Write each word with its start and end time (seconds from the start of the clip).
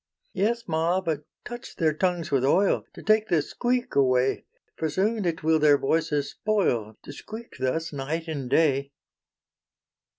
"Yes, 0.33 0.67
ma, 0.67 0.99
but 0.99 1.25
touch 1.45 1.75
their 1.75 1.93
tongues 1.93 2.31
with 2.31 2.43
oil, 2.43 2.85
To 2.95 3.03
take 3.03 3.27
the 3.27 3.39
squeak 3.43 3.93
away; 3.93 4.45
For 4.75 4.89
soon 4.89 5.25
it 5.25 5.43
will 5.43 5.59
their 5.59 5.77
voices 5.77 6.31
spoil, 6.31 6.97
To 7.03 7.13
squeak 7.13 7.57
thus 7.59 7.93
night 7.93 8.27
and 8.27 8.49
day." 8.49 8.93